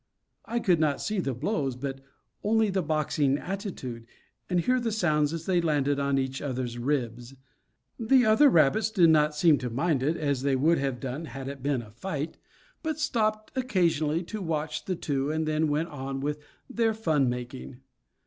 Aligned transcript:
I 0.45 0.57
could 0.59 0.79
not 0.79 0.99
see 0.99 1.19
the 1.19 1.35
blows 1.35 1.75
but 1.75 2.01
only 2.43 2.71
the 2.71 2.81
boxing 2.81 3.37
attitude, 3.37 4.07
and 4.49 4.59
hear 4.59 4.79
the 4.79 4.91
sounds 4.91 5.31
as 5.31 5.45
they 5.45 5.61
landed 5.61 5.99
on 5.99 6.17
each 6.17 6.41
other's 6.41 6.79
ribs. 6.79 7.35
The 7.99 8.25
other 8.25 8.49
rabbits 8.49 8.89
did 8.89 9.11
not 9.11 9.35
seem 9.35 9.59
to 9.59 9.69
mind 9.69 10.01
it, 10.01 10.17
as 10.17 10.41
they 10.41 10.55
would 10.55 10.79
have 10.79 10.99
done 10.99 11.25
had 11.25 11.47
it 11.47 11.61
been 11.61 11.83
a 11.83 11.91
fight, 11.91 12.37
but 12.81 12.97
stopped 12.97 13.55
occasionally 13.55 14.23
to 14.23 14.41
watch 14.41 14.85
the 14.85 14.95
two, 14.95 15.29
and 15.29 15.47
then 15.47 15.67
went 15.67 15.89
on 15.89 16.19
with 16.19 16.39
their 16.67 16.95
fun 16.95 17.29
making. 17.29 17.81